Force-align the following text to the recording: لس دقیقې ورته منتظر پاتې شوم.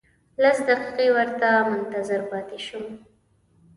لس 0.41 0.57
دقیقې 0.69 1.07
ورته 1.17 1.49
منتظر 1.71 2.21
پاتې 2.31 2.57
شوم. 2.65 2.87